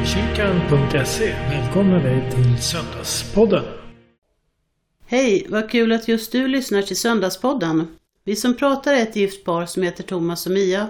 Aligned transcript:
Pingstkyrkan.se 0.00 1.34
välkomnar 1.50 2.02
dig 2.02 2.30
till 2.30 2.62
Söndagspodden. 2.62 3.64
Hej, 5.06 5.46
vad 5.48 5.70
kul 5.70 5.92
att 5.92 6.08
just 6.08 6.32
du 6.32 6.48
lyssnar 6.48 6.82
till 6.82 6.96
Söndagspodden. 6.96 7.96
Vi 8.24 8.36
som 8.36 8.56
pratar 8.56 8.94
är 8.94 9.02
ett 9.02 9.16
gift 9.16 9.44
par 9.44 9.66
som 9.66 9.82
heter 9.82 10.02
Thomas 10.02 10.46
och 10.46 10.52
Mia. 10.52 10.88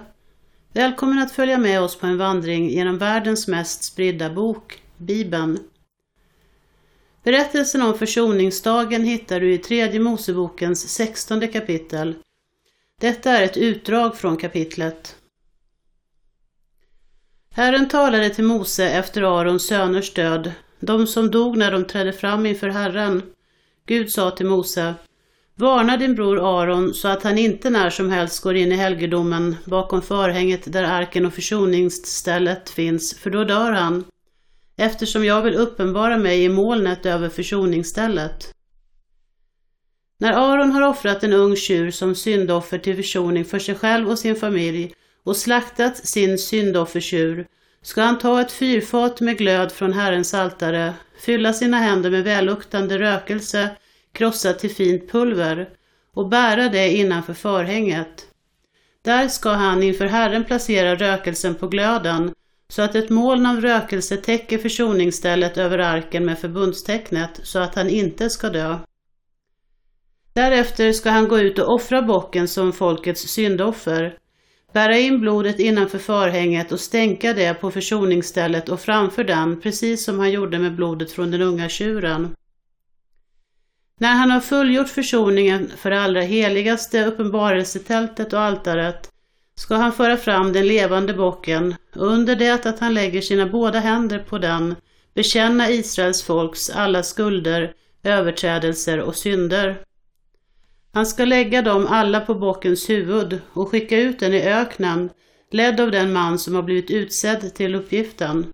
Välkommen 0.72 1.18
att 1.18 1.32
följa 1.32 1.58
med 1.58 1.80
oss 1.80 1.96
på 1.96 2.06
en 2.06 2.18
vandring 2.18 2.70
genom 2.70 2.98
världens 2.98 3.48
mest 3.48 3.84
spridda 3.84 4.30
bok, 4.30 4.82
Bibeln. 4.96 5.58
Berättelsen 7.22 7.82
om 7.82 7.98
försoningsdagen 7.98 9.04
hittar 9.04 9.40
du 9.40 9.52
i 9.52 9.58
tredje 9.58 10.00
Mosebokens 10.00 10.88
sextonde 10.88 11.46
kapitel. 11.46 12.14
Detta 13.00 13.30
är 13.30 13.42
ett 13.42 13.56
utdrag 13.56 14.16
från 14.16 14.36
kapitlet. 14.36 15.16
Herren 17.60 17.88
talade 17.88 18.30
till 18.30 18.44
Mose 18.44 18.90
efter 18.90 19.22
Arons 19.22 19.66
söners 19.66 20.14
död, 20.14 20.52
de 20.80 21.06
som 21.06 21.30
dog 21.30 21.56
när 21.56 21.72
de 21.72 21.84
trädde 21.84 22.12
fram 22.12 22.46
inför 22.46 22.68
Herren. 22.68 23.22
Gud 23.86 24.10
sa 24.10 24.30
till 24.30 24.46
Mose, 24.46 24.94
Varna 25.54 25.96
din 25.96 26.14
bror 26.14 26.60
Aron 26.60 26.94
så 26.94 27.08
att 27.08 27.22
han 27.22 27.38
inte 27.38 27.70
när 27.70 27.90
som 27.90 28.10
helst 28.10 28.42
går 28.42 28.56
in 28.56 28.72
i 28.72 28.76
helgedomen 28.76 29.56
bakom 29.64 30.02
förhänget 30.02 30.72
där 30.72 30.84
arken 30.84 31.26
och 31.26 31.34
försoningsstället 31.34 32.70
finns, 32.70 33.14
för 33.14 33.30
då 33.30 33.44
dör 33.44 33.72
han, 33.72 34.04
eftersom 34.76 35.24
jag 35.24 35.42
vill 35.42 35.54
uppenbara 35.54 36.18
mig 36.18 36.44
i 36.44 36.48
molnet 36.48 37.06
över 37.06 37.28
försoningsstället. 37.28 38.54
När 40.18 40.32
Aron 40.32 40.72
har 40.72 40.82
offrat 40.82 41.24
en 41.24 41.32
ung 41.32 41.56
tjur 41.56 41.90
som 41.90 42.14
syndoffer 42.14 42.78
till 42.78 42.96
försoning 42.96 43.44
för 43.44 43.58
sig 43.58 43.74
själv 43.74 44.10
och 44.10 44.18
sin 44.18 44.36
familj 44.36 44.94
och 45.24 45.36
slaktat 45.36 45.96
sin 45.96 46.38
syndoffertjur 46.38 47.46
ska 47.82 48.02
han 48.02 48.18
ta 48.18 48.40
ett 48.40 48.52
fyrfat 48.52 49.20
med 49.20 49.38
glöd 49.38 49.72
från 49.72 49.92
Herrens 49.92 50.34
altare, 50.34 50.94
fylla 51.20 51.52
sina 51.52 51.76
händer 51.76 52.10
med 52.10 52.24
välluktande 52.24 52.98
rökelse 52.98 53.70
krossat 54.12 54.58
till 54.58 54.70
fint 54.70 55.12
pulver 55.12 55.68
och 56.14 56.28
bära 56.28 56.68
det 56.68 56.88
innanför 56.88 57.34
förhänget. 57.34 58.26
Där 59.02 59.28
ska 59.28 59.50
han 59.50 59.82
inför 59.82 60.06
Herren 60.06 60.44
placera 60.44 60.94
rökelsen 60.94 61.54
på 61.54 61.68
glöden 61.68 62.34
så 62.68 62.82
att 62.82 62.94
ett 62.94 63.10
moln 63.10 63.46
av 63.46 63.60
rökelse 63.60 64.16
täcker 64.16 64.58
försoningsstället 64.58 65.58
över 65.58 65.78
arken 65.78 66.24
med 66.24 66.38
förbundstecknet 66.38 67.40
så 67.42 67.58
att 67.58 67.74
han 67.74 67.88
inte 67.88 68.30
ska 68.30 68.48
dö. 68.48 68.78
Därefter 70.32 70.92
ska 70.92 71.10
han 71.10 71.28
gå 71.28 71.38
ut 71.38 71.58
och 71.58 71.74
offra 71.74 72.02
bocken 72.02 72.48
som 72.48 72.72
folkets 72.72 73.28
syndoffer, 73.28 74.18
bära 74.72 74.98
in 74.98 75.20
blodet 75.20 75.60
innanför 75.60 75.98
förhänget 75.98 76.72
och 76.72 76.80
stänka 76.80 77.32
det 77.32 77.54
på 77.54 77.70
försoningsstället 77.70 78.68
och 78.68 78.80
framför 78.80 79.24
den, 79.24 79.60
precis 79.60 80.04
som 80.04 80.18
han 80.18 80.30
gjorde 80.30 80.58
med 80.58 80.74
blodet 80.76 81.12
från 81.12 81.30
den 81.30 81.42
unga 81.42 81.68
tjuren. 81.68 82.34
När 83.98 84.14
han 84.14 84.30
har 84.30 84.40
fullgjort 84.40 84.88
försoningen 84.88 85.70
för 85.76 85.90
det 85.90 86.00
allra 86.00 86.20
heligaste 86.20 87.06
uppenbarelsetältet 87.06 88.32
och 88.32 88.40
altaret 88.40 89.10
ska 89.54 89.74
han 89.74 89.92
föra 89.92 90.16
fram 90.16 90.52
den 90.52 90.66
levande 90.66 91.14
bocken 91.14 91.74
och 91.96 92.06
under 92.06 92.36
det 92.36 92.66
att 92.66 92.80
han 92.80 92.94
lägger 92.94 93.20
sina 93.20 93.46
båda 93.46 93.78
händer 93.78 94.18
på 94.18 94.38
den 94.38 94.76
bekänna 95.14 95.70
Israels 95.70 96.22
folks 96.22 96.70
alla 96.70 97.02
skulder, 97.02 97.72
överträdelser 98.02 99.00
och 99.00 99.16
synder. 99.16 99.80
Han 100.92 101.06
ska 101.06 101.24
lägga 101.24 101.62
dem 101.62 101.86
alla 101.86 102.20
på 102.20 102.34
bockens 102.34 102.90
huvud 102.90 103.40
och 103.52 103.68
skicka 103.68 103.96
ut 103.96 104.18
den 104.18 104.34
i 104.34 104.42
öknen, 104.42 105.10
ledd 105.50 105.80
av 105.80 105.90
den 105.90 106.12
man 106.12 106.38
som 106.38 106.54
har 106.54 106.62
blivit 106.62 106.90
utsedd 106.90 107.54
till 107.54 107.74
uppgiften. 107.74 108.52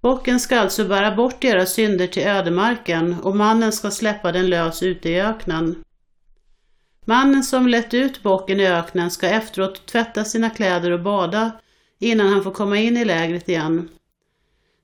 Bocken 0.00 0.40
ska 0.40 0.60
alltså 0.60 0.84
bära 0.84 1.16
bort 1.16 1.40
deras 1.40 1.72
synder 1.72 2.06
till 2.06 2.22
ödemarken 2.26 3.16
och 3.22 3.36
mannen 3.36 3.72
ska 3.72 3.90
släppa 3.90 4.32
den 4.32 4.50
lös 4.50 4.82
ute 4.82 5.10
i 5.10 5.20
öknen. 5.20 5.84
Mannen 7.04 7.42
som 7.42 7.68
lett 7.68 7.94
ut 7.94 8.22
bocken 8.22 8.60
i 8.60 8.66
öknen 8.66 9.10
ska 9.10 9.28
efteråt 9.28 9.86
tvätta 9.86 10.24
sina 10.24 10.50
kläder 10.50 10.90
och 10.90 11.00
bada 11.00 11.50
innan 11.98 12.28
han 12.28 12.42
får 12.42 12.50
komma 12.50 12.76
in 12.76 12.96
i 12.96 13.04
lägret 13.04 13.48
igen. 13.48 13.88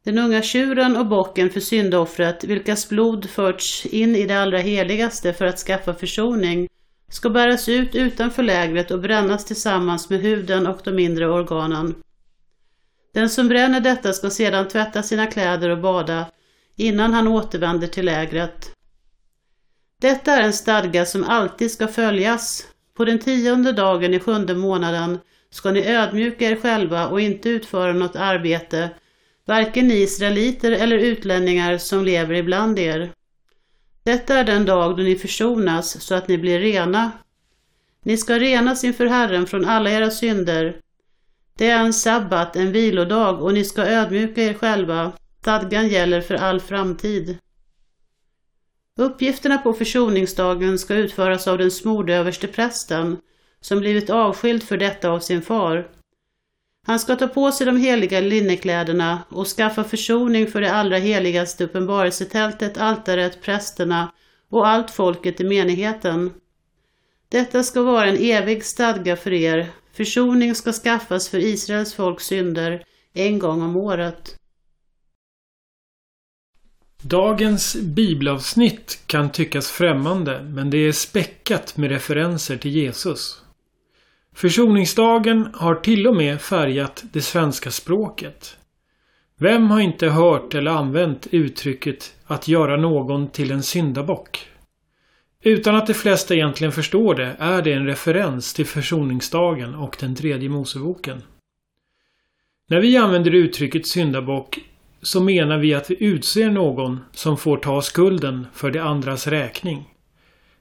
Den 0.04 0.18
unga 0.18 0.42
tjuren 0.42 0.96
och 0.96 1.06
bocken 1.06 1.50
för 1.50 1.60
syndoffret, 1.60 2.44
vilkas 2.44 2.88
blod 2.88 3.30
förts 3.30 3.86
in 3.86 4.16
i 4.16 4.26
det 4.26 4.34
allra 4.34 4.58
heligaste 4.58 5.32
för 5.32 5.46
att 5.46 5.58
skaffa 5.58 5.94
försoning, 5.94 6.68
ska 7.08 7.30
bäras 7.30 7.68
ut 7.68 7.94
utanför 7.94 8.42
lägret 8.42 8.90
och 8.90 9.00
brännas 9.00 9.44
tillsammans 9.44 10.10
med 10.10 10.20
huden 10.20 10.66
och 10.66 10.80
de 10.84 10.92
mindre 10.92 11.28
organen. 11.28 11.94
Den 13.14 13.30
som 13.30 13.48
bränner 13.48 13.80
detta 13.80 14.12
ska 14.12 14.30
sedan 14.30 14.68
tvätta 14.68 15.02
sina 15.02 15.26
kläder 15.26 15.68
och 15.68 15.78
bada 15.78 16.26
innan 16.76 17.12
han 17.12 17.28
återvänder 17.28 17.86
till 17.86 18.04
lägret. 18.04 18.70
Detta 20.00 20.32
är 20.32 20.42
en 20.42 20.52
stadga 20.52 21.06
som 21.06 21.24
alltid 21.24 21.70
ska 21.70 21.88
följas. 21.88 22.66
På 22.96 23.04
den 23.04 23.18
tionde 23.18 23.72
dagen 23.72 24.14
i 24.14 24.20
sjunde 24.20 24.54
månaden 24.54 25.18
ska 25.50 25.70
ni 25.70 25.86
ödmjuka 25.86 26.44
er 26.44 26.56
själva 26.56 27.08
och 27.08 27.20
inte 27.20 27.48
utföra 27.48 27.92
något 27.92 28.16
arbete, 28.16 28.90
varken 29.46 29.88
ni 29.88 29.94
israeliter 29.94 30.72
eller 30.72 30.98
utlänningar 30.98 31.78
som 31.78 32.04
lever 32.04 32.34
ibland 32.34 32.78
er. 32.78 33.12
Detta 34.02 34.38
är 34.38 34.44
den 34.44 34.64
dag 34.64 34.96
då 34.96 35.02
ni 35.02 35.16
försonas 35.16 36.00
så 36.00 36.14
att 36.14 36.28
ni 36.28 36.38
blir 36.38 36.58
rena. 36.58 37.10
Ni 38.02 38.16
ska 38.16 38.38
renas 38.38 38.84
inför 38.84 39.06
Herren 39.06 39.46
från 39.46 39.64
alla 39.64 39.90
era 39.90 40.10
synder, 40.10 40.82
det 41.62 41.70
är 41.70 41.78
en 41.78 41.92
sabbat, 41.92 42.56
en 42.56 42.72
vilodag 42.72 43.42
och 43.42 43.54
ni 43.54 43.64
ska 43.64 43.82
ödmjuka 43.82 44.42
er 44.42 44.54
själva. 44.54 45.12
Stadgan 45.40 45.88
gäller 45.88 46.20
för 46.20 46.34
all 46.34 46.60
framtid. 46.60 47.38
Uppgifterna 48.98 49.58
på 49.58 49.72
försoningsdagen 49.72 50.78
ska 50.78 50.94
utföras 50.94 51.48
av 51.48 51.58
den 51.58 51.70
smorde 51.70 52.14
överste 52.14 52.46
prästen 52.46 53.16
som 53.60 53.80
blivit 53.80 54.10
avskild 54.10 54.62
för 54.62 54.76
detta 54.76 55.10
av 55.10 55.20
sin 55.20 55.42
far. 55.42 55.88
Han 56.86 56.98
ska 56.98 57.16
ta 57.16 57.28
på 57.28 57.52
sig 57.52 57.66
de 57.66 57.76
heliga 57.76 58.20
linnekläderna 58.20 59.22
och 59.28 59.46
skaffa 59.46 59.84
försoning 59.84 60.46
för 60.46 60.60
det 60.60 60.72
allra 60.72 60.96
heligaste 60.96 61.64
uppenbarelsetältet, 61.64 62.78
altaret, 62.78 63.42
prästerna 63.42 64.12
och 64.48 64.68
allt 64.68 64.90
folket 64.90 65.40
i 65.40 65.44
menigheten. 65.44 66.30
Detta 67.28 67.62
ska 67.62 67.82
vara 67.82 68.06
en 68.06 68.16
evig 68.16 68.64
stadga 68.64 69.16
för 69.16 69.32
er 69.32 69.70
Försoning 69.92 70.54
ska 70.54 70.72
skaffas 70.72 71.28
för 71.28 71.38
Israels 71.38 71.94
folks 71.94 72.24
synder 72.24 72.84
en 73.12 73.38
gång 73.38 73.62
om 73.62 73.76
året. 73.76 74.36
Dagens 77.02 77.76
bibelavsnitt 77.76 79.02
kan 79.06 79.32
tyckas 79.32 79.70
främmande 79.70 80.42
men 80.42 80.70
det 80.70 80.78
är 80.78 80.92
späckat 80.92 81.76
med 81.76 81.90
referenser 81.90 82.56
till 82.56 82.70
Jesus. 82.70 83.42
Försoningsdagen 84.34 85.48
har 85.54 85.74
till 85.74 86.06
och 86.06 86.16
med 86.16 86.40
färgat 86.40 87.04
det 87.12 87.20
svenska 87.20 87.70
språket. 87.70 88.56
Vem 89.38 89.70
har 89.70 89.80
inte 89.80 90.08
hört 90.08 90.54
eller 90.54 90.70
använt 90.70 91.26
uttrycket 91.30 92.14
att 92.24 92.48
göra 92.48 92.76
någon 92.76 93.30
till 93.30 93.50
en 93.50 93.62
syndabock? 93.62 94.48
Utan 95.42 95.76
att 95.76 95.86
de 95.86 95.94
flesta 95.94 96.34
egentligen 96.34 96.72
förstår 96.72 97.14
det 97.14 97.36
är 97.38 97.62
det 97.62 97.72
en 97.72 97.86
referens 97.86 98.54
till 98.54 98.66
försoningsdagen 98.66 99.74
och 99.74 99.96
den 100.00 100.14
tredje 100.14 100.48
Moseboken. 100.48 101.22
När 102.68 102.80
vi 102.80 102.96
använder 102.96 103.34
uttrycket 103.34 103.86
syndabock 103.86 104.58
så 105.02 105.20
menar 105.20 105.58
vi 105.58 105.74
att 105.74 105.90
vi 105.90 106.04
utser 106.04 106.50
någon 106.50 107.00
som 107.12 107.36
får 107.36 107.56
ta 107.56 107.82
skulden 107.82 108.46
för 108.52 108.70
de 108.70 108.78
andras 108.78 109.26
räkning. 109.26 109.84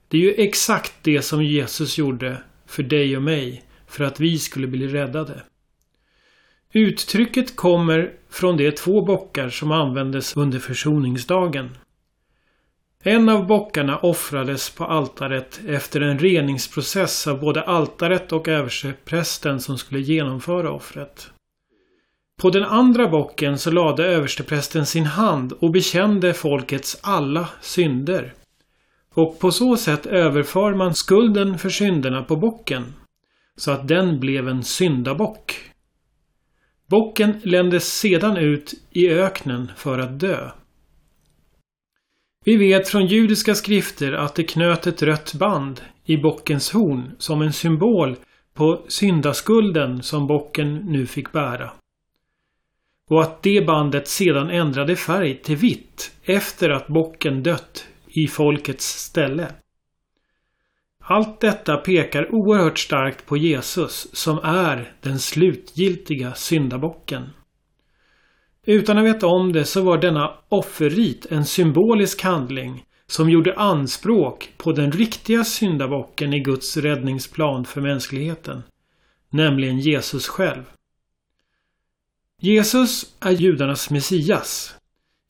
Det 0.08 0.16
är 0.16 0.20
ju 0.20 0.34
exakt 0.34 0.92
det 1.02 1.22
som 1.22 1.44
Jesus 1.44 1.98
gjorde 1.98 2.42
för 2.72 2.82
dig 2.82 3.16
och 3.16 3.22
mig 3.22 3.62
för 3.86 4.04
att 4.04 4.20
vi 4.20 4.38
skulle 4.38 4.66
bli 4.66 4.88
räddade. 4.88 5.42
Uttrycket 6.72 7.56
kommer 7.56 8.12
från 8.30 8.56
de 8.56 8.70
två 8.70 9.02
bockar 9.04 9.48
som 9.48 9.72
användes 9.72 10.36
under 10.36 10.58
försoningsdagen. 10.58 11.76
En 13.02 13.28
av 13.28 13.46
bockarna 13.46 13.98
offrades 13.98 14.70
på 14.70 14.84
altaret 14.84 15.60
efter 15.68 16.00
en 16.00 16.18
reningsprocess 16.18 17.26
av 17.26 17.40
både 17.40 17.62
altaret 17.62 18.32
och 18.32 18.48
översteprästen 18.48 19.60
som 19.60 19.78
skulle 19.78 20.00
genomföra 20.00 20.70
offret. 20.72 21.30
På 22.40 22.50
den 22.50 22.64
andra 22.64 23.08
bocken 23.08 23.58
så 23.58 23.70
lade 23.70 24.06
översteprästen 24.06 24.86
sin 24.86 25.04
hand 25.04 25.52
och 25.52 25.70
bekände 25.70 26.34
folkets 26.34 26.98
alla 27.02 27.48
synder. 27.60 28.34
Och 29.14 29.38
på 29.38 29.50
så 29.50 29.76
sätt 29.76 30.06
överför 30.06 30.74
man 30.74 30.94
skulden 30.94 31.58
för 31.58 31.68
synderna 31.68 32.22
på 32.22 32.36
bocken. 32.36 32.94
Så 33.56 33.70
att 33.70 33.88
den 33.88 34.20
blev 34.20 34.48
en 34.48 34.64
syndabock. 34.64 35.70
Bocken 36.86 37.40
ländes 37.42 37.98
sedan 37.98 38.36
ut 38.36 38.74
i 38.90 39.10
öknen 39.10 39.72
för 39.76 39.98
att 39.98 40.20
dö. 40.20 40.50
Vi 42.44 42.56
vet 42.56 42.88
från 42.88 43.06
judiska 43.06 43.54
skrifter 43.54 44.12
att 44.12 44.34
det 44.34 44.44
knöt 44.44 44.86
ett 44.86 45.02
rött 45.02 45.34
band 45.34 45.80
i 46.04 46.16
bockens 46.16 46.72
horn 46.72 47.10
som 47.18 47.42
en 47.42 47.52
symbol 47.52 48.16
på 48.54 48.84
syndaskulden 48.88 50.02
som 50.02 50.26
bocken 50.26 50.74
nu 50.74 51.06
fick 51.06 51.32
bära. 51.32 51.70
och 53.10 53.22
att 53.22 53.42
det 53.42 53.66
bandet 53.66 54.08
sedan 54.08 54.50
ändrade 54.50 54.96
färg 54.96 55.42
till 55.42 55.56
vitt 55.56 56.12
efter 56.24 56.70
att 56.70 56.86
bocken 56.86 57.42
dött 57.42 57.86
i 58.14 58.28
folkets 58.28 58.84
ställe. 58.84 59.52
Allt 61.04 61.40
detta 61.40 61.76
pekar 61.76 62.34
oerhört 62.34 62.78
starkt 62.78 63.26
på 63.26 63.36
Jesus 63.36 64.08
som 64.12 64.38
är 64.38 64.92
den 65.00 65.18
slutgiltiga 65.18 66.34
syndabocken. 66.34 67.30
Utan 68.66 68.98
att 68.98 69.04
veta 69.04 69.26
om 69.26 69.52
det 69.52 69.64
så 69.64 69.82
var 69.82 69.98
denna 69.98 70.38
offerrit 70.48 71.26
en 71.30 71.44
symbolisk 71.44 72.22
handling 72.22 72.84
som 73.06 73.30
gjorde 73.30 73.56
anspråk 73.56 74.52
på 74.56 74.72
den 74.72 74.92
riktiga 74.92 75.44
syndabocken 75.44 76.32
i 76.32 76.40
Guds 76.40 76.76
räddningsplan 76.76 77.64
för 77.64 77.80
mänskligheten. 77.80 78.62
Nämligen 79.30 79.78
Jesus 79.78 80.28
själv. 80.28 80.62
Jesus 82.40 83.16
är 83.20 83.30
judarnas 83.30 83.90
Messias. 83.90 84.76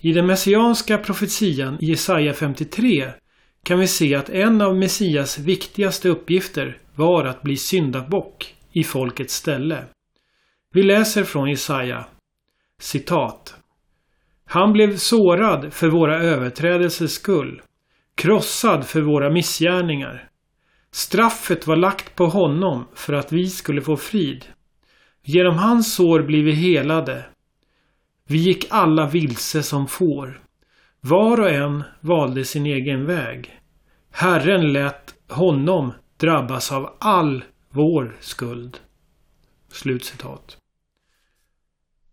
I 0.05 0.13
den 0.13 0.27
messianska 0.27 0.99
profetian 0.99 1.79
i 1.81 1.87
Jesaja 1.87 2.33
53 2.33 3.11
kan 3.65 3.79
vi 3.79 3.87
se 3.87 4.15
att 4.15 4.31
en 4.31 4.61
av 4.61 4.77
Messias 4.77 5.39
viktigaste 5.39 6.09
uppgifter 6.09 6.79
var 6.95 7.25
att 7.25 7.43
bli 7.43 7.57
syndabock 7.57 8.55
i 8.73 8.85
folkets 8.85 9.35
ställe. 9.35 9.85
Vi 10.75 10.83
läser 10.83 11.25
från 11.25 11.51
Jesaja 11.51 12.07
citat. 12.81 13.55
Han 14.45 14.73
blev 14.73 14.97
sårad 14.97 15.73
för 15.73 15.89
våra 15.89 16.19
överträdelsers 16.19 17.11
skull, 17.11 17.63
krossad 18.15 18.87
för 18.87 19.01
våra 19.01 19.31
missgärningar. 19.31 20.29
Straffet 20.91 21.67
var 21.67 21.77
lagt 21.77 22.17
på 22.17 22.27
honom 22.27 22.89
för 22.95 23.13
att 23.13 23.33
vi 23.33 23.47
skulle 23.47 23.81
få 23.81 23.97
frid. 23.97 24.45
Genom 25.25 25.59
hans 25.59 25.95
sår 25.95 26.23
blir 26.23 26.45
vi 26.45 26.53
helade. 26.53 27.25
Vi 28.33 28.39
gick 28.39 28.67
alla 28.71 29.07
vilse 29.07 29.63
som 29.63 29.89
får. 29.89 30.41
Var 31.01 31.41
och 31.41 31.51
en 31.51 31.85
valde 32.01 32.45
sin 32.45 32.67
egen 32.67 33.07
väg. 33.07 33.61
Herren 34.11 34.73
lät 34.73 35.15
honom 35.29 35.93
drabbas 36.17 36.73
av 36.73 36.97
all 36.99 37.45
vår 37.71 38.17
skuld. 38.21 38.79
Slutcitat. 39.73 40.57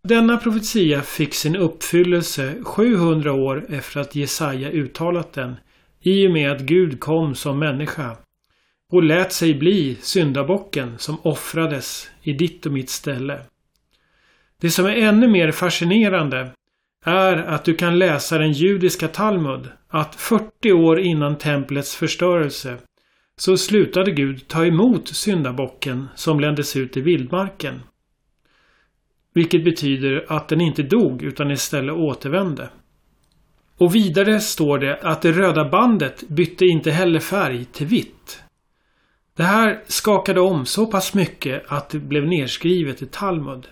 Denna 0.02 0.36
profetia 0.36 1.02
fick 1.02 1.34
sin 1.34 1.56
uppfyllelse 1.56 2.54
700 2.64 3.32
år 3.32 3.66
efter 3.68 4.00
att 4.00 4.14
Jesaja 4.14 4.70
uttalat 4.70 5.32
den 5.32 5.56
i 6.00 6.26
och 6.26 6.32
med 6.32 6.52
att 6.52 6.60
Gud 6.60 7.00
kom 7.00 7.34
som 7.34 7.58
människa 7.58 8.16
och 8.92 9.02
lät 9.02 9.32
sig 9.32 9.54
bli 9.54 9.98
syndabocken 10.00 10.98
som 10.98 11.20
offrades 11.22 12.10
i 12.22 12.32
ditt 12.32 12.66
och 12.66 12.72
mitt 12.72 12.90
ställe. 12.90 13.40
Det 14.60 14.70
som 14.70 14.86
är 14.86 14.96
ännu 14.96 15.28
mer 15.28 15.50
fascinerande 15.50 16.50
är 17.04 17.36
att 17.36 17.64
du 17.64 17.74
kan 17.74 17.98
läsa 17.98 18.38
den 18.38 18.52
judiska 18.52 19.08
Talmud 19.08 19.68
att 19.88 20.14
40 20.14 20.72
år 20.72 21.00
innan 21.00 21.38
templets 21.38 21.96
förstörelse 21.96 22.76
så 23.36 23.56
slutade 23.56 24.10
Gud 24.10 24.48
ta 24.48 24.66
emot 24.66 25.08
syndabocken 25.08 26.08
som 26.14 26.40
ländes 26.40 26.76
ut 26.76 26.96
i 26.96 27.00
vildmarken. 27.00 27.80
Vilket 29.34 29.64
betyder 29.64 30.24
att 30.28 30.48
den 30.48 30.60
inte 30.60 30.82
dog 30.82 31.22
utan 31.22 31.50
istället 31.50 31.94
återvände. 31.94 32.68
Och 33.78 33.94
vidare 33.94 34.40
står 34.40 34.78
det 34.78 34.98
att 35.02 35.22
det 35.22 35.32
röda 35.32 35.68
bandet 35.68 36.28
bytte 36.28 36.66
inte 36.66 36.90
heller 36.90 37.20
färg 37.20 37.64
till 37.64 37.86
vitt. 37.86 38.42
Det 39.36 39.42
här 39.42 39.82
skakade 39.86 40.40
om 40.40 40.66
så 40.66 40.86
pass 40.86 41.14
mycket 41.14 41.62
att 41.68 41.90
det 41.90 41.98
blev 41.98 42.26
nedskrivet 42.26 43.02
i 43.02 43.06
Talmud. 43.06 43.68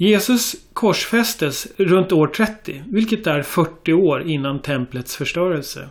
Jesus 0.00 0.56
korsfästes 0.72 1.68
runt 1.76 2.12
år 2.12 2.26
30, 2.26 2.82
vilket 2.86 3.26
är 3.26 3.42
40 3.42 3.92
år 3.92 4.22
innan 4.22 4.62
templets 4.62 5.16
förstörelse. 5.16 5.88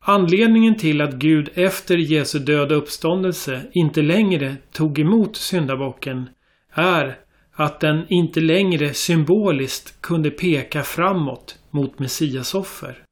Anledningen 0.00 0.76
till 0.76 1.00
att 1.00 1.14
Gud 1.14 1.50
efter 1.54 1.96
Jesu 1.96 2.38
död 2.38 2.72
och 2.72 2.78
uppståndelse 2.78 3.62
inte 3.72 4.02
längre 4.02 4.56
tog 4.72 4.98
emot 4.98 5.36
syndabocken 5.36 6.28
är 6.72 7.18
att 7.52 7.80
den 7.80 8.04
inte 8.08 8.40
längre 8.40 8.94
symboliskt 8.94 10.00
kunde 10.00 10.30
peka 10.30 10.82
framåt 10.82 11.58
mot 11.70 11.98
Messias 11.98 12.54
offer. 12.54 13.04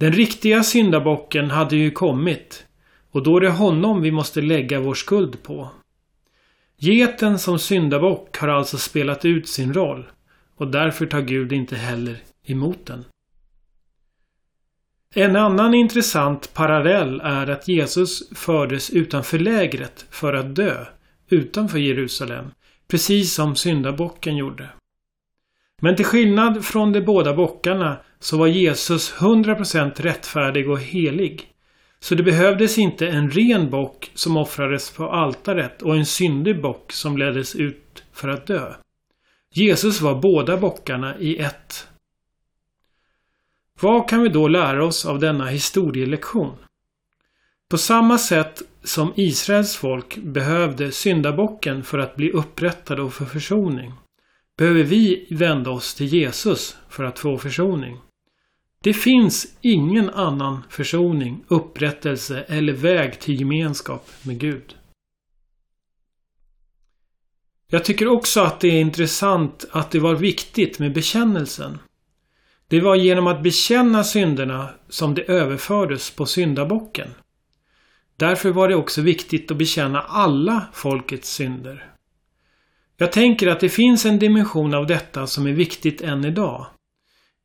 Den 0.00 0.12
riktiga 0.12 0.62
syndabocken 0.62 1.50
hade 1.50 1.76
ju 1.76 1.90
kommit 1.90 2.66
och 3.10 3.22
då 3.22 3.36
är 3.36 3.40
det 3.40 3.50
honom 3.50 4.02
vi 4.02 4.10
måste 4.10 4.40
lägga 4.40 4.80
vår 4.80 4.94
skuld 4.94 5.42
på. 5.42 5.70
Geten 6.76 7.38
som 7.38 7.58
syndabock 7.58 8.36
har 8.38 8.48
alltså 8.48 8.78
spelat 8.78 9.24
ut 9.24 9.48
sin 9.48 9.74
roll 9.74 10.06
och 10.56 10.68
därför 10.68 11.06
tar 11.06 11.20
Gud 11.20 11.52
inte 11.52 11.76
heller 11.76 12.16
emot 12.44 12.86
den. 12.86 13.04
En 15.14 15.36
annan 15.36 15.74
intressant 15.74 16.54
parallell 16.54 17.20
är 17.20 17.50
att 17.50 17.68
Jesus 17.68 18.28
fördes 18.34 18.90
utanför 18.90 19.38
lägret 19.38 20.06
för 20.10 20.32
att 20.32 20.56
dö 20.56 20.86
utanför 21.28 21.78
Jerusalem 21.78 22.50
Precis 22.88 23.34
som 23.34 23.56
syndabocken 23.56 24.36
gjorde. 24.36 24.68
Men 25.80 25.96
till 25.96 26.04
skillnad 26.04 26.64
från 26.64 26.92
de 26.92 27.00
båda 27.00 27.34
bockarna 27.34 27.96
så 28.18 28.38
var 28.38 28.46
Jesus 28.46 29.14
100% 29.14 30.02
rättfärdig 30.02 30.70
och 30.70 30.80
helig. 30.80 31.53
Så 32.04 32.14
det 32.14 32.22
behövdes 32.22 32.78
inte 32.78 33.08
en 33.08 33.30
ren 33.30 33.70
bock 33.70 34.10
som 34.14 34.36
offrades 34.36 34.90
på 34.90 35.10
altaret 35.10 35.82
och 35.82 35.96
en 35.96 36.06
syndig 36.06 36.62
bock 36.62 36.92
som 36.92 37.18
leddes 37.18 37.54
ut 37.54 38.04
för 38.12 38.28
att 38.28 38.46
dö. 38.46 38.74
Jesus 39.54 40.00
var 40.00 40.14
båda 40.14 40.56
bockarna 40.56 41.18
i 41.18 41.38
ett. 41.38 41.88
Vad 43.80 44.08
kan 44.08 44.22
vi 44.22 44.28
då 44.28 44.48
lära 44.48 44.84
oss 44.84 45.06
av 45.06 45.18
denna 45.18 45.46
historielektion? 45.46 46.56
På 47.70 47.78
samma 47.78 48.18
sätt 48.18 48.62
som 48.82 49.12
Israels 49.16 49.76
folk 49.76 50.16
behövde 50.16 50.92
syndabocken 50.92 51.84
för 51.84 51.98
att 51.98 52.16
bli 52.16 52.30
upprättade 52.30 53.02
och 53.02 53.14
för 53.14 53.24
försoning 53.24 53.92
behöver 54.58 54.82
vi 54.82 55.26
vända 55.30 55.70
oss 55.70 55.94
till 55.94 56.06
Jesus 56.06 56.76
för 56.88 57.04
att 57.04 57.18
få 57.18 57.38
försoning. 57.38 58.00
Det 58.84 58.94
finns 58.94 59.46
ingen 59.60 60.10
annan 60.10 60.62
försoning, 60.70 61.44
upprättelse 61.48 62.44
eller 62.48 62.72
väg 62.72 63.20
till 63.20 63.40
gemenskap 63.40 64.10
med 64.22 64.38
Gud. 64.38 64.76
Jag 67.66 67.84
tycker 67.84 68.08
också 68.08 68.40
att 68.40 68.60
det 68.60 68.68
är 68.68 68.80
intressant 68.80 69.64
att 69.70 69.90
det 69.90 69.98
var 69.98 70.14
viktigt 70.14 70.78
med 70.78 70.92
bekännelsen. 70.92 71.78
Det 72.68 72.80
var 72.80 72.96
genom 72.96 73.26
att 73.26 73.42
bekänna 73.42 74.04
synderna 74.04 74.68
som 74.88 75.14
det 75.14 75.22
överfördes 75.22 76.10
på 76.10 76.26
syndabocken. 76.26 77.08
Därför 78.16 78.50
var 78.50 78.68
det 78.68 78.76
också 78.76 79.02
viktigt 79.02 79.50
att 79.50 79.56
bekänna 79.56 80.00
alla 80.00 80.66
folkets 80.72 81.34
synder. 81.34 81.92
Jag 82.96 83.12
tänker 83.12 83.48
att 83.48 83.60
det 83.60 83.68
finns 83.68 84.06
en 84.06 84.18
dimension 84.18 84.74
av 84.74 84.86
detta 84.86 85.26
som 85.26 85.46
är 85.46 85.52
viktigt 85.52 86.00
än 86.00 86.24
idag. 86.24 86.66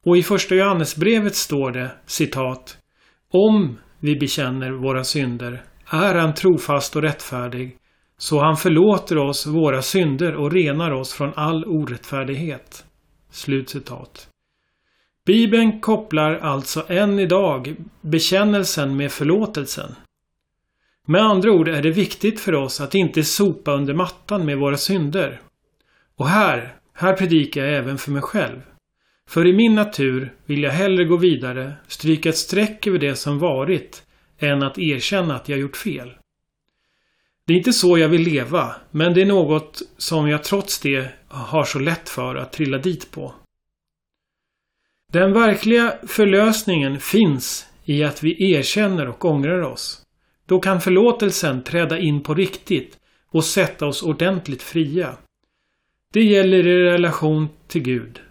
Och 0.05 0.17
i 0.17 0.23
första 0.23 0.55
Johannesbrevet 0.55 1.35
står 1.35 1.71
det 1.71 1.91
citat 2.05 2.77
Om 3.33 3.77
vi 3.99 4.15
bekänner 4.15 4.71
våra 4.71 5.03
synder 5.03 5.63
är 5.91 6.15
han 6.15 6.33
trofast 6.33 6.95
och 6.95 7.01
rättfärdig 7.01 7.77
så 8.17 8.39
han 8.39 8.57
förlåter 8.57 9.17
oss 9.17 9.47
våra 9.47 9.81
synder 9.81 10.35
och 10.35 10.51
renar 10.51 10.91
oss 10.91 11.13
från 11.13 11.33
all 11.35 11.65
orättfärdighet. 11.65 12.85
Slutcitat. 13.31 14.29
Bibeln 15.25 15.79
kopplar 15.79 16.35
alltså 16.35 16.85
än 16.87 17.19
idag 17.19 17.75
bekännelsen 18.01 18.97
med 18.97 19.11
förlåtelsen. 19.11 19.95
Med 21.07 21.21
andra 21.21 21.51
ord 21.51 21.67
är 21.67 21.81
det 21.81 21.91
viktigt 21.91 22.39
för 22.39 22.55
oss 22.55 22.81
att 22.81 22.95
inte 22.95 23.23
sopa 23.23 23.71
under 23.71 23.93
mattan 23.93 24.45
med 24.45 24.57
våra 24.57 24.77
synder. 24.77 25.41
Och 26.17 26.27
här, 26.27 26.75
här 26.93 27.13
predikar 27.13 27.65
jag 27.65 27.77
även 27.77 27.97
för 27.97 28.11
mig 28.11 28.21
själv. 28.21 28.61
För 29.29 29.47
i 29.47 29.53
min 29.53 29.75
natur 29.75 30.33
vill 30.45 30.63
jag 30.63 30.71
hellre 30.71 31.05
gå 31.05 31.17
vidare, 31.17 31.73
stryka 31.87 32.29
ett 32.29 32.37
streck 32.37 32.87
över 32.87 32.99
det 32.99 33.15
som 33.15 33.39
varit, 33.39 34.03
än 34.39 34.63
att 34.63 34.79
erkänna 34.79 35.35
att 35.35 35.49
jag 35.49 35.59
gjort 35.59 35.77
fel. 35.77 36.11
Det 37.45 37.53
är 37.53 37.57
inte 37.57 37.73
så 37.73 37.97
jag 37.97 38.09
vill 38.09 38.21
leva, 38.21 38.75
men 38.91 39.13
det 39.13 39.21
är 39.21 39.25
något 39.25 39.81
som 39.97 40.29
jag 40.29 40.43
trots 40.43 40.79
det 40.79 41.09
har 41.27 41.63
så 41.63 41.79
lätt 41.79 42.09
för 42.09 42.35
att 42.35 42.53
trilla 42.53 42.77
dit 42.77 43.11
på. 43.11 43.33
Den 45.11 45.33
verkliga 45.33 45.93
förlösningen 46.07 46.99
finns 46.99 47.67
i 47.85 48.03
att 48.03 48.23
vi 48.23 48.53
erkänner 48.53 49.07
och 49.09 49.25
ångrar 49.25 49.61
oss. 49.61 50.01
Då 50.45 50.59
kan 50.59 50.81
förlåtelsen 50.81 51.63
träda 51.63 51.99
in 51.99 52.23
på 52.23 52.33
riktigt 52.33 52.97
och 53.31 53.45
sätta 53.45 53.85
oss 53.85 54.03
ordentligt 54.03 54.63
fria. 54.63 55.17
Det 56.13 56.23
gäller 56.23 56.67
i 56.67 56.83
relation 56.83 57.47
till 57.67 57.81
Gud, 57.81 58.21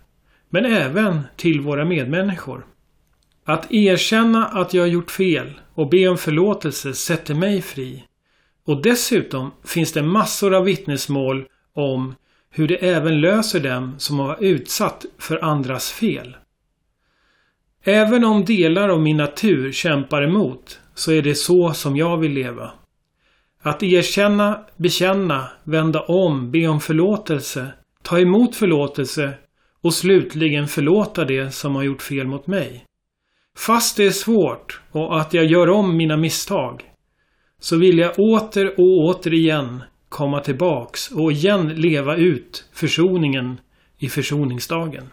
men 0.50 0.64
även 0.64 1.20
till 1.36 1.60
våra 1.60 1.84
medmänniskor. 1.84 2.66
Att 3.44 3.72
erkänna 3.72 4.46
att 4.46 4.74
jag 4.74 4.88
gjort 4.88 5.10
fel 5.10 5.60
och 5.74 5.88
be 5.88 6.08
om 6.08 6.18
förlåtelse 6.18 6.94
sätter 6.94 7.34
mig 7.34 7.62
fri. 7.62 8.04
Och 8.64 8.82
dessutom 8.82 9.50
finns 9.64 9.92
det 9.92 10.02
massor 10.02 10.54
av 10.54 10.64
vittnesmål 10.64 11.46
om 11.72 12.14
hur 12.50 12.68
det 12.68 12.76
även 12.76 13.20
löser 13.20 13.60
dem 13.60 13.94
som 13.98 14.18
har 14.18 14.36
utsatt 14.40 15.04
för 15.18 15.44
andras 15.44 15.92
fel. 15.92 16.36
Även 17.84 18.24
om 18.24 18.44
delar 18.44 18.88
av 18.88 19.00
min 19.00 19.16
natur 19.16 19.72
kämpar 19.72 20.22
emot 20.22 20.80
så 20.94 21.12
är 21.12 21.22
det 21.22 21.34
så 21.34 21.72
som 21.72 21.96
jag 21.96 22.16
vill 22.16 22.32
leva. 22.32 22.70
Att 23.62 23.82
erkänna, 23.82 24.60
bekänna, 24.76 25.48
vända 25.64 26.00
om, 26.00 26.50
be 26.50 26.66
om 26.66 26.80
förlåtelse, 26.80 27.66
ta 28.02 28.18
emot 28.18 28.56
förlåtelse 28.56 29.34
och 29.82 29.94
slutligen 29.94 30.68
förlåta 30.68 31.24
det 31.24 31.54
som 31.54 31.74
har 31.74 31.82
gjort 31.82 32.02
fel 32.02 32.26
mot 32.26 32.46
mig. 32.46 32.84
Fast 33.56 33.96
det 33.96 34.06
är 34.06 34.10
svårt 34.10 34.80
och 34.92 35.20
att 35.20 35.34
jag 35.34 35.44
gör 35.44 35.70
om 35.70 35.96
mina 35.96 36.16
misstag 36.16 36.84
så 37.60 37.76
vill 37.76 37.98
jag 37.98 38.18
åter 38.18 38.80
och 38.80 39.04
återigen 39.04 39.82
komma 40.08 40.40
tillbaks 40.40 41.10
och 41.10 41.32
igen 41.32 41.68
leva 41.68 42.16
ut 42.16 42.64
försoningen 42.72 43.60
i 43.98 44.08
försoningsdagen. 44.08 45.10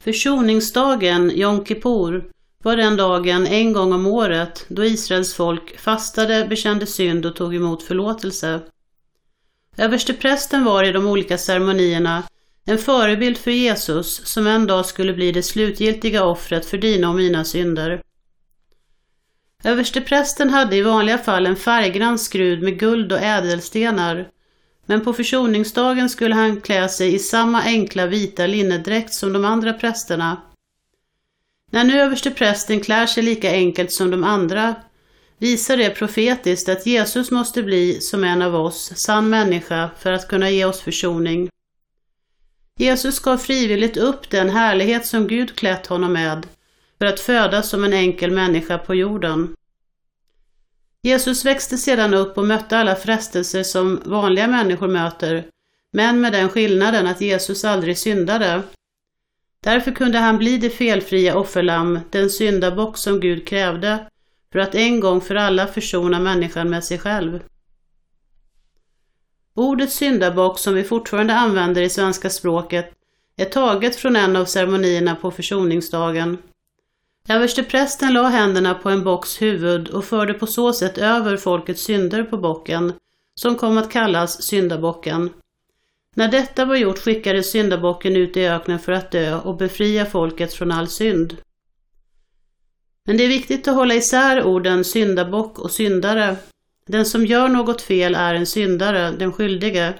Försoningsdagen, 0.00 1.30
Jom 1.34 1.64
Kippur, 1.64 2.30
var 2.62 2.76
den 2.76 2.96
dagen 2.96 3.46
en 3.46 3.72
gång 3.72 3.92
om 3.92 4.06
året 4.06 4.66
då 4.68 4.84
Israels 4.84 5.34
folk 5.34 5.78
fastade, 5.78 6.46
bekände 6.48 6.86
synd 6.86 7.26
och 7.26 7.36
tog 7.36 7.54
emot 7.54 7.82
förlåtelse. 7.82 8.60
Översteprästen 9.76 10.64
var 10.64 10.84
i 10.84 10.92
de 10.92 11.06
olika 11.06 11.38
ceremonierna 11.38 12.22
en 12.64 12.78
förebild 12.78 13.38
för 13.38 13.50
Jesus 13.50 14.26
som 14.26 14.46
en 14.46 14.66
dag 14.66 14.86
skulle 14.86 15.12
bli 15.12 15.32
det 15.32 15.42
slutgiltiga 15.42 16.24
offret 16.24 16.66
för 16.66 16.78
dina 16.78 17.08
och 17.08 17.14
mina 17.14 17.44
synder. 17.44 18.02
Översteprästen 19.64 20.50
hade 20.50 20.76
i 20.76 20.82
vanliga 20.82 21.18
fall 21.18 21.46
en 21.46 21.56
färggrann 21.56 22.18
skrud 22.18 22.62
med 22.62 22.78
guld 22.78 23.12
och 23.12 23.20
ädelstenar, 23.20 24.28
men 24.86 25.04
på 25.04 25.12
försoningsdagen 25.12 26.08
skulle 26.08 26.34
han 26.34 26.60
klä 26.60 26.88
sig 26.88 27.14
i 27.14 27.18
samma 27.18 27.62
enkla 27.62 28.06
vita 28.06 28.46
linnedräkt 28.46 29.14
som 29.14 29.32
de 29.32 29.44
andra 29.44 29.72
prästerna. 29.72 30.42
När 31.70 31.84
nu 31.84 32.00
översteprästen 32.00 32.80
klär 32.80 33.06
sig 33.06 33.22
lika 33.22 33.50
enkelt 33.50 33.92
som 33.92 34.10
de 34.10 34.24
andra 34.24 34.74
visar 35.42 35.76
det 35.76 35.90
profetiskt 35.90 36.68
att 36.68 36.86
Jesus 36.86 37.30
måste 37.30 37.62
bli 37.62 38.00
som 38.00 38.24
en 38.24 38.42
av 38.42 38.54
oss, 38.54 38.92
sann 38.96 39.30
människa, 39.30 39.90
för 39.98 40.12
att 40.12 40.28
kunna 40.28 40.50
ge 40.50 40.64
oss 40.64 40.80
försoning. 40.80 41.48
Jesus 42.78 43.20
gav 43.20 43.38
frivilligt 43.38 43.96
upp 43.96 44.30
den 44.30 44.50
härlighet 44.50 45.06
som 45.06 45.26
Gud 45.26 45.56
klätt 45.56 45.86
honom 45.86 46.12
med 46.12 46.46
för 46.98 47.06
att 47.06 47.20
födas 47.20 47.68
som 47.68 47.84
en 47.84 47.92
enkel 47.92 48.30
människa 48.30 48.78
på 48.78 48.94
jorden. 48.94 49.56
Jesus 51.02 51.44
växte 51.44 51.78
sedan 51.78 52.14
upp 52.14 52.38
och 52.38 52.46
mötte 52.46 52.78
alla 52.78 52.96
frestelser 52.96 53.62
som 53.62 54.00
vanliga 54.04 54.46
människor 54.46 54.88
möter, 54.88 55.46
men 55.92 56.20
med 56.20 56.32
den 56.32 56.48
skillnaden 56.48 57.06
att 57.06 57.20
Jesus 57.20 57.64
aldrig 57.64 57.98
syndade. 57.98 58.62
Därför 59.64 59.92
kunde 59.92 60.18
han 60.18 60.38
bli 60.38 60.58
det 60.58 60.70
felfria 60.70 61.36
offerlamm, 61.36 62.00
den 62.10 62.30
syndabock 62.30 62.98
som 62.98 63.20
Gud 63.20 63.46
krävde, 63.46 64.06
för 64.52 64.58
att 64.58 64.74
en 64.74 65.00
gång 65.00 65.20
för 65.20 65.34
alla 65.34 65.66
försona 65.66 66.20
människan 66.20 66.70
med 66.70 66.84
sig 66.84 66.98
själv. 66.98 67.42
Ordet 69.54 69.92
syndabock 69.92 70.58
som 70.58 70.74
vi 70.74 70.84
fortfarande 70.84 71.34
använder 71.34 71.82
i 71.82 71.88
svenska 71.88 72.30
språket 72.30 72.92
är 73.36 73.44
taget 73.44 73.96
från 73.96 74.16
en 74.16 74.36
av 74.36 74.44
ceremonierna 74.44 75.14
på 75.14 75.30
försoningsdagen. 75.30 76.38
Översteprästen 77.28 78.12
la 78.12 78.28
händerna 78.28 78.74
på 78.74 78.90
en 78.90 79.04
bocks 79.04 79.42
huvud 79.42 79.88
och 79.88 80.04
förde 80.04 80.34
på 80.34 80.46
så 80.46 80.72
sätt 80.72 80.98
över 80.98 81.36
folkets 81.36 81.82
synder 81.82 82.24
på 82.24 82.36
bocken, 82.36 82.92
som 83.34 83.56
kom 83.56 83.78
att 83.78 83.90
kallas 83.90 84.42
syndabocken. 84.42 85.30
När 86.16 86.28
detta 86.28 86.64
var 86.64 86.76
gjort 86.76 86.98
skickades 86.98 87.50
syndabocken 87.50 88.16
ut 88.16 88.36
i 88.36 88.46
öknen 88.46 88.78
för 88.78 88.92
att 88.92 89.10
dö 89.10 89.40
och 89.40 89.56
befria 89.56 90.06
folket 90.06 90.54
från 90.54 90.72
all 90.72 90.88
synd. 90.88 91.36
Men 93.04 93.16
det 93.16 93.24
är 93.24 93.28
viktigt 93.28 93.68
att 93.68 93.74
hålla 93.74 93.94
isär 93.94 94.44
orden 94.44 94.84
syndabock 94.84 95.58
och 95.58 95.70
syndare. 95.70 96.36
Den 96.86 97.06
som 97.06 97.26
gör 97.26 97.48
något 97.48 97.82
fel 97.82 98.14
är 98.14 98.34
en 98.34 98.46
syndare, 98.46 99.10
den 99.10 99.32
skyldige. 99.32 99.94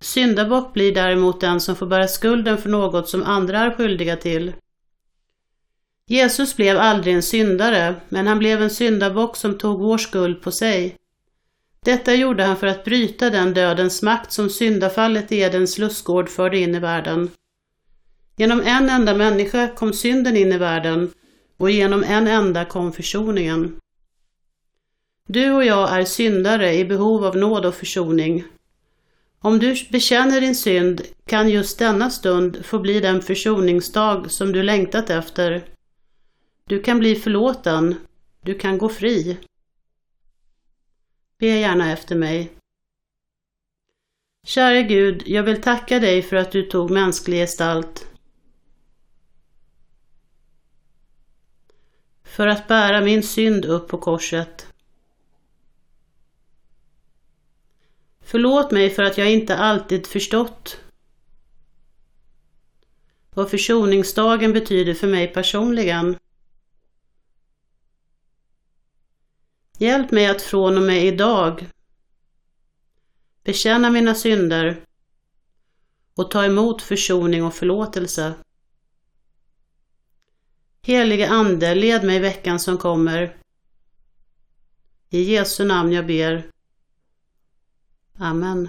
Syndabock 0.00 0.72
blir 0.72 0.94
däremot 0.94 1.40
den 1.40 1.60
som 1.60 1.76
får 1.76 1.86
bära 1.86 2.08
skulden 2.08 2.58
för 2.58 2.68
något 2.68 3.08
som 3.08 3.22
andra 3.22 3.58
är 3.58 3.70
skyldiga 3.70 4.16
till. 4.16 4.52
Jesus 6.06 6.56
blev 6.56 6.78
aldrig 6.78 7.14
en 7.14 7.22
syndare, 7.22 7.94
men 8.08 8.26
han 8.26 8.38
blev 8.38 8.62
en 8.62 8.70
syndabock 8.70 9.36
som 9.36 9.58
tog 9.58 9.80
vår 9.80 9.98
skuld 9.98 10.42
på 10.42 10.52
sig. 10.52 10.96
Detta 11.84 12.14
gjorde 12.14 12.44
han 12.44 12.56
för 12.56 12.66
att 12.66 12.84
bryta 12.84 13.30
den 13.30 13.54
dödens 13.54 14.02
makt 14.02 14.32
som 14.32 14.50
syndafallet 14.50 15.32
i 15.32 15.38
Edens 15.38 15.78
lustgård 15.78 16.28
förde 16.28 16.58
in 16.58 16.74
i 16.74 16.78
världen. 16.78 17.30
Genom 18.36 18.60
en 18.60 18.90
enda 18.90 19.14
människa 19.14 19.68
kom 19.68 19.92
synden 19.92 20.36
in 20.36 20.52
i 20.52 20.58
världen 20.58 21.10
och 21.56 21.70
genom 21.70 22.04
en 22.04 22.26
enda 22.26 22.64
kom 22.64 22.92
försoningen. 22.92 23.76
Du 25.28 25.52
och 25.52 25.64
jag 25.64 26.00
är 26.00 26.04
syndare 26.04 26.74
i 26.74 26.84
behov 26.84 27.24
av 27.24 27.36
nåd 27.36 27.66
och 27.66 27.74
försoning. 27.74 28.44
Om 29.38 29.58
du 29.58 29.74
bekänner 29.90 30.40
din 30.40 30.54
synd 30.54 31.02
kan 31.26 31.48
just 31.48 31.78
denna 31.78 32.10
stund 32.10 32.66
få 32.66 32.78
bli 32.78 33.00
den 33.00 33.22
försoningsdag 33.22 34.30
som 34.30 34.52
du 34.52 34.62
längtat 34.62 35.10
efter. 35.10 35.64
Du 36.64 36.82
kan 36.82 36.98
bli 36.98 37.14
förlåten. 37.14 37.94
Du 38.42 38.54
kan 38.54 38.78
gå 38.78 38.88
fri. 38.88 39.38
Be 41.38 41.46
gärna 41.46 41.92
efter 41.92 42.16
mig. 42.16 42.52
Käre 44.46 44.82
Gud, 44.82 45.22
jag 45.26 45.42
vill 45.42 45.62
tacka 45.62 46.00
dig 46.00 46.22
för 46.22 46.36
att 46.36 46.52
du 46.52 46.62
tog 46.62 46.90
mänsklig 46.90 47.38
gestalt. 47.38 48.13
För 52.34 52.46
att 52.46 52.68
bära 52.68 53.00
min 53.00 53.22
synd 53.22 53.64
upp 53.64 53.88
på 53.88 53.98
korset. 53.98 54.66
Förlåt 58.20 58.70
mig 58.70 58.90
för 58.90 59.02
att 59.02 59.18
jag 59.18 59.32
inte 59.32 59.56
alltid 59.56 60.06
förstått 60.06 60.80
vad 63.34 63.50
försoningsdagen 63.50 64.52
betyder 64.52 64.94
för 64.94 65.06
mig 65.06 65.28
personligen. 65.28 66.16
Hjälp 69.78 70.10
mig 70.10 70.26
att 70.26 70.42
från 70.42 70.76
och 70.76 70.82
med 70.82 71.04
idag 71.04 71.68
bekänna 73.44 73.90
mina 73.90 74.14
synder 74.14 74.84
och 76.14 76.30
ta 76.30 76.44
emot 76.44 76.82
försoning 76.82 77.44
och 77.44 77.54
förlåtelse. 77.54 78.34
Helige 80.86 81.28
Ande, 81.28 81.74
led 81.74 82.04
mig 82.04 82.18
veckan 82.18 82.60
som 82.60 82.78
kommer. 82.78 83.36
I 85.10 85.22
Jesu 85.22 85.64
namn 85.64 85.92
jag 85.92 86.06
ber. 86.06 86.46
Amen. 88.18 88.68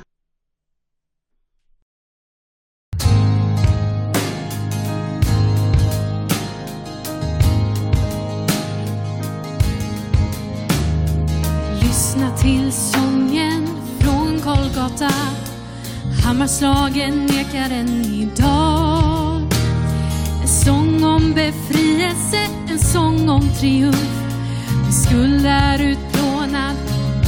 Lyssna 11.82 12.38
till 12.38 12.72
sången 12.72 13.68
från 14.00 14.42
Golgata 14.44 15.12
Hammarslagen 16.24 17.30
ekar 17.30 17.70
än 17.70 18.06
idag 18.06 19.25
befrielse, 21.36 22.48
en 22.70 22.80
sång 22.80 23.30
om 23.30 23.50
triumf. 23.60 24.12
Min 24.84 24.94
skuld 24.94 25.46
är 25.46 25.80
utplånad, 25.82 26.76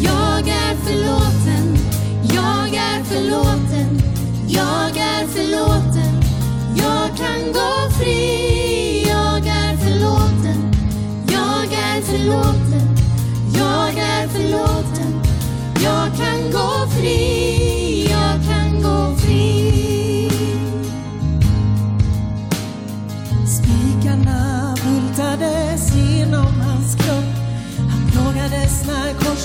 Jag 0.01 0.49
är 0.49 0.77
förlåten, 0.85 1.77
jag 2.23 2.75
är 2.75 3.05
förlåten 3.05 4.03
Jag 4.49 4.97
är 4.97 5.27
förlåten, 5.27 6.23
jag 6.77 7.17
kan 7.17 7.53
gå 7.53 7.91
fri 7.99 9.05
Jag 9.09 9.47
är 9.47 9.77
förlåten, 9.77 10.73
jag 11.29 11.73
är 11.73 12.01
förlåten. 12.03 12.72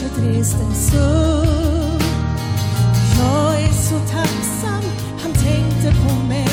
När 0.08 0.16
korset 0.16 0.38
restes. 0.38 0.94
Jag 3.20 3.62
är 3.62 3.74
så 3.74 4.00
tacksam, 4.12 4.84
han 5.22 5.34
tänkte 5.34 5.94
på 6.04 6.16
mig. 6.28 6.48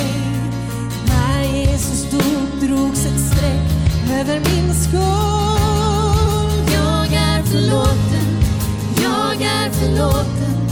När 1.06 1.42
Jesus 1.42 2.11
dog 2.11 2.68
drogs 2.68 3.06
ett 3.06 3.20
streck 3.20 3.70
över 4.20 4.40
min 4.40 4.75
skuld. 4.75 5.04
Jag 6.75 7.12
är 7.12 7.42
förlåten, 7.42 8.42
jag 9.02 9.42
är 9.42 9.70
förlåten, 9.70 10.63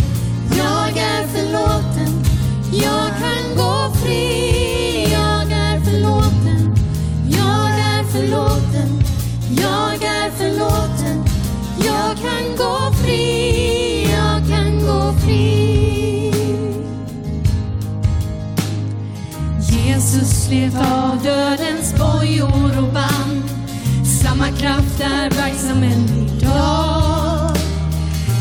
kraft 24.62 25.00
är 25.00 25.30
verksam 25.30 25.82
än 25.82 26.26
idag. 26.26 27.56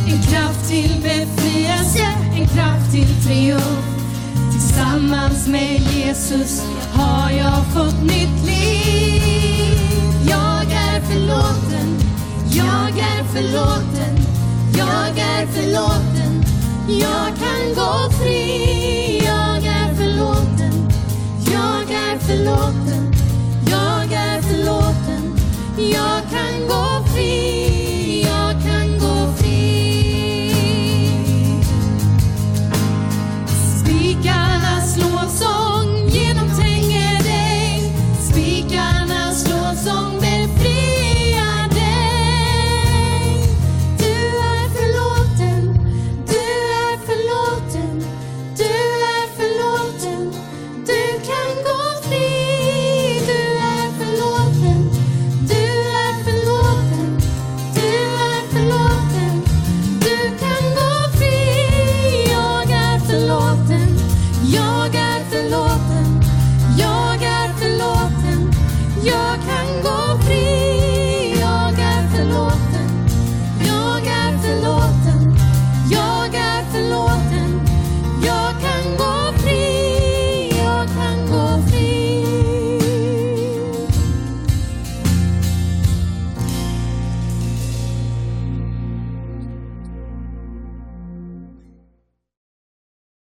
En 0.08 0.22
kraft 0.22 0.70
till 0.70 0.96
befrielse, 1.04 2.08
en 2.34 2.48
kraft 2.48 2.92
till 2.92 3.24
triumf. 3.26 3.86
Tillsammans 4.52 5.48
med 5.48 5.82
Jesus 5.96 6.64
har 6.94 7.32
jag 7.32 7.66
fått 7.74 8.02
nytt 8.02 8.46
liv. 8.46 9.74
Jag 10.30 10.72
är 10.72 11.02
förlåten, 11.02 11.98
jag 12.50 13.00
är 13.00 13.24
förlåten, 13.24 14.18
jag 14.78 15.18
är 15.18 15.48
förlåten. 15.48 16.46
Jag 16.88 17.28
kan 17.40 17.76
gå 17.76 18.12
fri. 18.12 19.22
Jag 19.26 19.66
är 19.66 19.96
förlåten, 19.96 20.92
jag 21.46 21.92
är 21.92 22.20
förlåten. 22.20 22.91
your 25.90 26.22
tango. 26.30 27.01